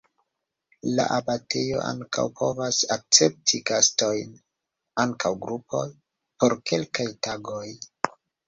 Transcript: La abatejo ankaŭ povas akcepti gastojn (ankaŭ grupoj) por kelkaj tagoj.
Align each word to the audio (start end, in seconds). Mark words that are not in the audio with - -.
La 0.99 1.03
abatejo 1.17 1.83
ankaŭ 1.89 2.25
povas 2.39 2.79
akcepti 2.97 3.61
gastojn 3.73 4.33
(ankaŭ 5.07 5.35
grupoj) 5.45 5.85
por 6.39 6.61
kelkaj 6.73 7.11
tagoj. 7.29 7.65